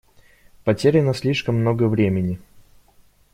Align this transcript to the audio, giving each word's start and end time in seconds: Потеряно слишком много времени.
Потеряно 0.63 1.13
слишком 1.13 1.57
много 1.59 1.83
времени. 1.87 2.39